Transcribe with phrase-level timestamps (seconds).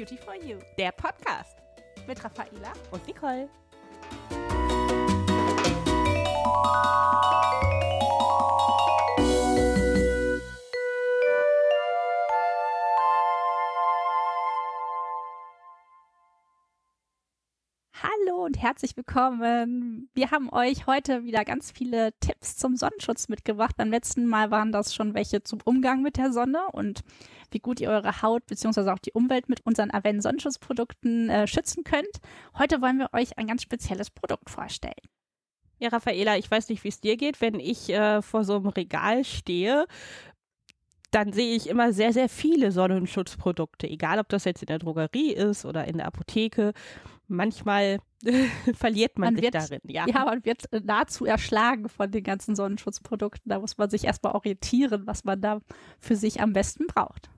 [0.00, 1.58] Beauty for You Der Podcast
[2.06, 2.72] mit Raffaela.
[2.90, 3.50] und Nicole.
[18.60, 20.10] Herzlich willkommen.
[20.12, 23.74] Wir haben euch heute wieder ganz viele Tipps zum Sonnenschutz mitgebracht.
[23.78, 27.00] Beim letzten Mal waren das schon welche zum Umgang mit der Sonne und
[27.50, 28.90] wie gut ihr eure Haut bzw.
[28.90, 32.20] auch die Umwelt mit unseren Aven Sonnenschutzprodukten äh, schützen könnt.
[32.58, 34.92] Heute wollen wir euch ein ganz spezielles Produkt vorstellen.
[35.78, 38.66] Ja, Raffaela, ich weiß nicht, wie es dir geht, wenn ich äh, vor so einem
[38.66, 39.86] Regal stehe.
[41.12, 45.32] Dann sehe ich immer sehr, sehr viele Sonnenschutzprodukte, egal ob das jetzt in der Drogerie
[45.32, 46.74] ist oder in der Apotheke.
[47.30, 47.98] Manchmal
[48.74, 49.80] verliert man, Man sich wird- darin.
[49.84, 50.06] Ja.
[50.06, 53.48] Ja, man wird äh, nahezu erschlagen von den ganzen Sonnenschutzprodukten.
[53.48, 55.60] Da muss man sich erstmal orientieren, was man da
[55.98, 57.30] für sich am besten braucht.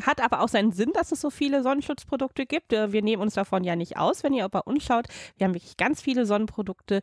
[0.00, 2.72] Hat aber auch seinen Sinn, dass es so viele Sonnenschutzprodukte gibt.
[2.72, 5.06] Äh, Wir nehmen uns davon ja nicht aus, wenn ihr bei uns schaut.
[5.36, 7.00] Wir haben wirklich ganz viele Sonnenprodukte,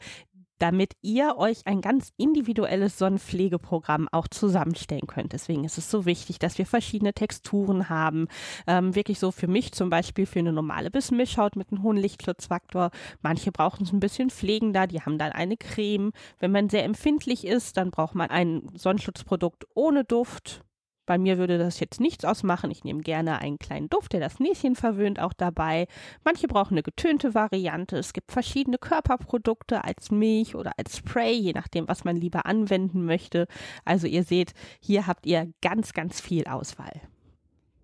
[0.61, 5.33] damit ihr euch ein ganz individuelles Sonnenpflegeprogramm auch zusammenstellen könnt.
[5.33, 8.27] Deswegen ist es so wichtig, dass wir verschiedene Texturen haben.
[8.67, 11.97] Ähm, wirklich so für mich zum Beispiel für eine normale bis Mischhaut mit einem hohen
[11.97, 12.91] Lichtschutzfaktor.
[13.21, 16.11] Manche brauchen es ein bisschen pflegender, die haben dann eine Creme.
[16.39, 20.63] Wenn man sehr empfindlich ist, dann braucht man ein Sonnenschutzprodukt ohne Duft.
[21.11, 22.71] Bei mir würde das jetzt nichts ausmachen.
[22.71, 25.87] Ich nehme gerne einen kleinen Duft, der das Näschen verwöhnt, auch dabei.
[26.23, 27.97] Manche brauchen eine getönte Variante.
[27.97, 33.03] Es gibt verschiedene Körperprodukte als Milch oder als Spray, je nachdem, was man lieber anwenden
[33.03, 33.47] möchte.
[33.83, 37.01] Also ihr seht, hier habt ihr ganz, ganz viel Auswahl.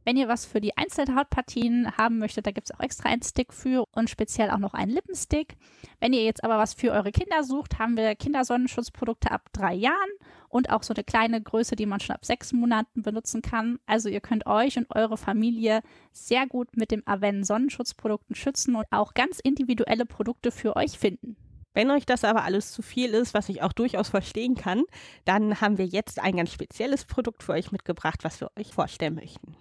[0.07, 3.23] Wenn ihr was für die einzelnen Hautpartien haben möchtet, da gibt es auch extra einen
[3.23, 5.57] Stick für und speziell auch noch einen Lippenstick.
[5.99, 10.09] Wenn ihr jetzt aber was für eure Kinder sucht, haben wir Kindersonnenschutzprodukte ab drei Jahren
[10.47, 13.79] und auch so eine kleine Größe, die man schon ab sechs Monaten benutzen kann.
[13.85, 15.81] Also ihr könnt euch und eure Familie
[16.13, 21.35] sehr gut mit dem Aven Sonnenschutzprodukten schützen und auch ganz individuelle Produkte für euch finden.
[21.73, 24.83] Wenn euch das aber alles zu viel ist, was ich auch durchaus verstehen kann,
[25.25, 29.15] dann haben wir jetzt ein ganz spezielles Produkt für euch mitgebracht, was wir euch vorstellen
[29.15, 29.57] möchten.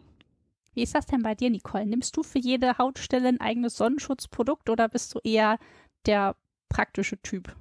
[0.76, 1.86] Wie ist das denn bei dir, Nicole?
[1.86, 5.58] Nimmst du für jede Hautstelle ein eigenes Sonnenschutzprodukt oder bist du eher
[6.04, 6.36] der
[6.68, 7.56] praktische Typ?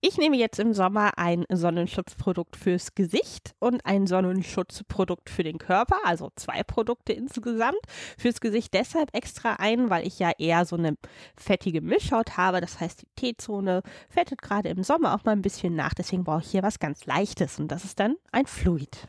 [0.00, 5.96] Ich nehme jetzt im Sommer ein Sonnenschutzprodukt fürs Gesicht und ein Sonnenschutzprodukt für den Körper,
[6.04, 7.80] also zwei Produkte insgesamt.
[8.16, 10.96] Fürs Gesicht deshalb extra ein, weil ich ja eher so eine
[11.36, 12.60] fettige Mischhaut habe.
[12.60, 15.94] Das heißt, die T-Zone fettet gerade im Sommer auch mal ein bisschen nach.
[15.94, 19.08] Deswegen brauche ich hier was ganz Leichtes und das ist dann ein Fluid.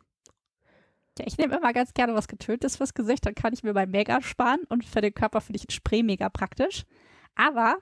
[1.19, 3.91] Ja, ich nehme immer ganz gerne was Getöntes fürs Gesicht, dann kann ich mir beim
[3.91, 6.85] Mega sparen und für den Körper finde ich ein Spray mega praktisch.
[7.35, 7.77] Aber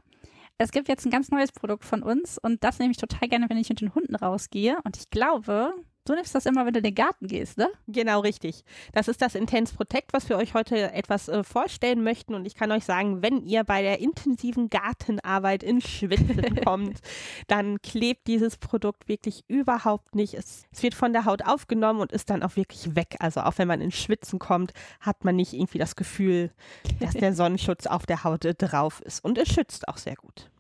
[0.58, 3.50] es gibt jetzt ein ganz neues Produkt von uns und das nehme ich total gerne,
[3.50, 4.78] wenn ich mit den Hunden rausgehe.
[4.84, 5.74] Und ich glaube,
[6.06, 7.70] du nimmst das immer, wenn du in den Garten gehst, ne?
[7.88, 8.64] Genau richtig.
[8.94, 12.34] Das ist das Intense Protect, was wir euch heute etwas äh, vorstellen möchten.
[12.34, 17.00] Und ich kann euch sagen, wenn ihr bei der intensiven Gartenarbeit ins Schwitzen kommt,
[17.48, 20.34] dann klebt dieses Produkt wirklich überhaupt nicht.
[20.34, 23.16] Es, es wird von der Haut aufgenommen und ist dann auch wirklich weg.
[23.20, 26.52] Also auch wenn man ins Schwitzen kommt, hat man nicht irgendwie das Gefühl,
[27.00, 29.24] dass der Sonnenschutz auf der Haut äh, drauf ist.
[29.24, 30.51] Und es schützt auch sehr gut.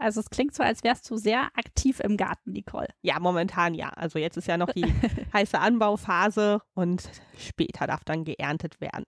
[0.00, 2.88] Also es klingt so, als wärst du sehr aktiv im Garten, Nicole.
[3.02, 3.90] Ja, momentan ja.
[3.90, 4.84] Also jetzt ist ja noch die
[5.32, 9.04] heiße Anbauphase und später darf dann geerntet werden.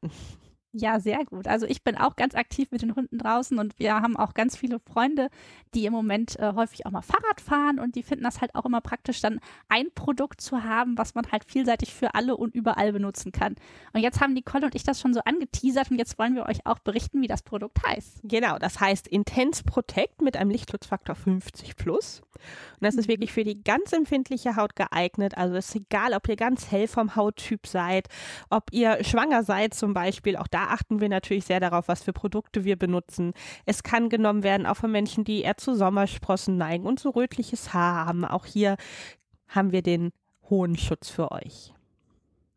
[0.75, 1.47] Ja, sehr gut.
[1.49, 4.57] Also ich bin auch ganz aktiv mit den Hunden draußen und wir haben auch ganz
[4.57, 5.29] viele Freunde,
[5.75, 8.65] die im Moment äh, häufig auch mal Fahrrad fahren und die finden das halt auch
[8.65, 12.95] immer praktisch, dann ein Produkt zu haben, was man halt vielseitig für alle und überall
[12.95, 13.57] benutzen kann.
[13.93, 16.65] Und jetzt haben Nicole und ich das schon so angeteasert und jetzt wollen wir euch
[16.65, 18.21] auch berichten, wie das Produkt heißt.
[18.23, 22.23] Genau, das heißt Intense Protect mit einem Lichtschutzfaktor 50 plus.
[22.81, 25.37] Und das ist wirklich für die ganz empfindliche Haut geeignet.
[25.37, 28.09] Also es ist egal, ob ihr ganz hell vom Hauttyp seid,
[28.51, 30.37] ob ihr schwanger seid zum Beispiel.
[30.37, 33.33] Auch da achten wir natürlich sehr darauf, was für Produkte wir benutzen.
[33.67, 37.73] Es kann genommen werden auch von Menschen, die eher zu Sommersprossen neigen und so rötliches
[37.73, 38.25] Haar haben.
[38.25, 38.77] Auch hier
[39.49, 40.11] haben wir den
[40.49, 41.73] hohen Schutz für euch.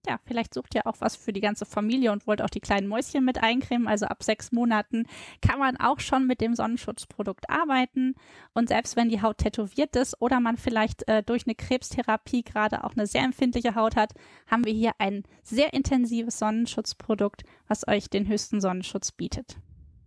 [0.08, 2.88] Ja, vielleicht sucht ihr auch was für die ganze Familie und wollt auch die kleinen
[2.88, 3.88] Mäuschen mit eincremen.
[3.88, 5.08] Also ab sechs Monaten
[5.42, 8.16] kann man auch schon mit dem Sonnenschutzprodukt arbeiten.
[8.54, 12.84] Und selbst wenn die Haut tätowiert ist oder man vielleicht äh, durch eine Krebstherapie gerade
[12.84, 14.14] auch eine sehr empfindliche Haut hat,
[14.48, 19.58] haben wir hier ein sehr intensives Sonnenschutzprodukt, was euch den höchsten Sonnenschutz bietet.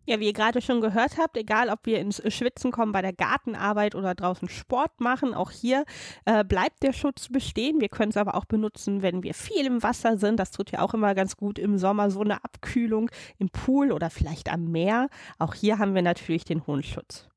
[0.09, 3.13] Ja, wie ihr gerade schon gehört habt, egal ob wir ins Schwitzen kommen bei der
[3.13, 5.85] Gartenarbeit oder draußen Sport machen, auch hier
[6.25, 7.83] äh, bleibt der Schutz bestehen.
[7.83, 10.41] Wir können es aber auch benutzen, wenn wir viel im Wasser sind.
[10.41, 14.09] Das tut ja auch immer ganz gut im Sommer, so eine Abkühlung im Pool oder
[14.09, 15.11] vielleicht am Meer.
[15.39, 17.29] Auch hier haben wir natürlich den hohen Schutz.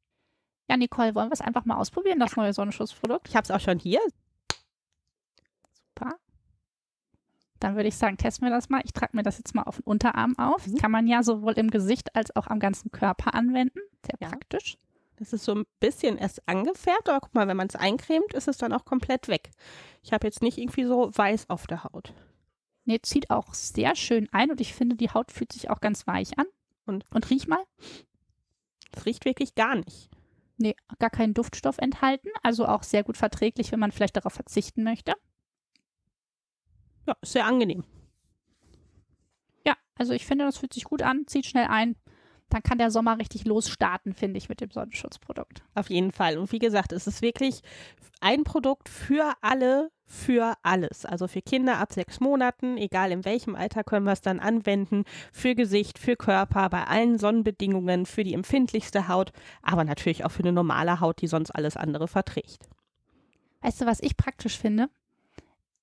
[0.69, 3.27] Ja, Nicole, wollen wir es einfach mal ausprobieren, das neue Sonnenschutzprodukt?
[3.27, 3.99] Ich habe es auch schon hier.
[7.61, 8.81] Dann würde ich sagen, testen wir das mal.
[8.83, 10.65] Ich trage mir das jetzt mal auf den Unterarm auf.
[10.67, 10.77] Mhm.
[10.77, 13.79] Kann man ja sowohl im Gesicht als auch am ganzen Körper anwenden.
[14.05, 14.29] Sehr Ja.
[14.29, 14.77] praktisch.
[15.17, 18.47] Das ist so ein bisschen erst angefärbt, aber guck mal, wenn man es eincremt, ist
[18.47, 19.51] es dann auch komplett weg.
[20.01, 22.15] Ich habe jetzt nicht irgendwie so weiß auf der Haut.
[22.85, 26.07] Nee, zieht auch sehr schön ein und ich finde, die Haut fühlt sich auch ganz
[26.07, 26.47] weich an.
[26.87, 27.05] Und?
[27.13, 27.63] Und riech mal.
[28.91, 30.09] Es riecht wirklich gar nicht.
[30.57, 32.29] Nee, gar keinen Duftstoff enthalten.
[32.41, 35.13] Also auch sehr gut verträglich, wenn man vielleicht darauf verzichten möchte.
[37.07, 37.83] Ja, ist sehr angenehm.
[39.65, 41.95] Ja, also ich finde, das fühlt sich gut an, zieht schnell ein.
[42.49, 45.63] Dann kann der Sommer richtig losstarten, finde ich, mit dem Sonnenschutzprodukt.
[45.73, 46.37] Auf jeden Fall.
[46.37, 47.61] Und wie gesagt, es ist wirklich
[48.19, 51.05] ein Produkt für alle, für alles.
[51.05, 55.05] Also für Kinder ab sechs Monaten, egal in welchem Alter können wir es dann anwenden.
[55.31, 59.31] Für Gesicht, für Körper, bei allen Sonnenbedingungen, für die empfindlichste Haut,
[59.61, 62.67] aber natürlich auch für eine normale Haut, die sonst alles andere verträgt.
[63.61, 64.89] Weißt du, was ich praktisch finde?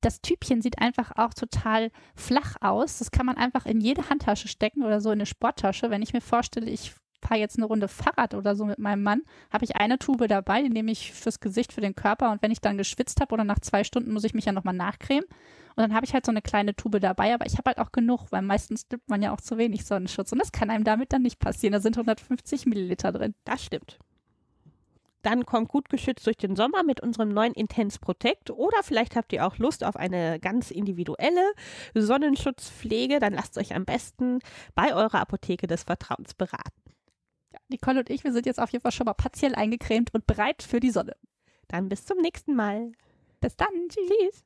[0.01, 2.99] Das Typchen sieht einfach auch total flach aus.
[2.99, 5.91] Das kann man einfach in jede Handtasche stecken oder so in eine Sporttasche.
[5.91, 9.23] Wenn ich mir vorstelle, ich fahre jetzt eine Runde Fahrrad oder so mit meinem Mann,
[9.53, 12.31] habe ich eine Tube dabei, die nehme ich fürs Gesicht, für den Körper.
[12.31, 14.75] Und wenn ich dann geschwitzt habe oder nach zwei Stunden muss ich mich ja nochmal
[14.75, 15.25] nachcremen.
[15.25, 17.93] Und dann habe ich halt so eine kleine Tube dabei, aber ich habe halt auch
[17.93, 20.33] genug, weil meistens nimmt man ja auch zu wenig Sonnenschutz.
[20.33, 21.73] Und das kann einem damit dann nicht passieren.
[21.73, 23.35] Da sind 150 Milliliter drin.
[23.45, 23.99] Das stimmt.
[25.29, 28.51] Dann kommt gut geschützt durch den Sommer mit unserem neuen Intense Protect.
[28.51, 31.53] Oder vielleicht habt ihr auch Lust auf eine ganz individuelle
[31.95, 33.19] Sonnenschutzpflege.
[33.19, 34.39] Dann lasst euch am besten
[34.75, 36.81] bei eurer Apotheke des Vertrauens beraten.
[37.53, 40.27] Ja, Nicole und ich, wir sind jetzt auf jeden Fall schon mal partiell eingecremt und
[40.27, 41.15] bereit für die Sonne.
[41.67, 42.93] Dann bis zum nächsten Mal.
[43.43, 43.69] Bis dann.
[43.91, 44.09] Tschüss.
[44.09, 44.45] Tschüss.